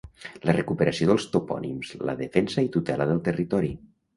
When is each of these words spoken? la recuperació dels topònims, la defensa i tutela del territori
la 0.49 0.53
recuperació 0.55 1.09
dels 1.09 1.27
topònims, 1.35 1.91
la 2.11 2.17
defensa 2.25 2.67
i 2.69 2.73
tutela 2.79 3.11
del 3.13 3.25
territori 3.31 3.75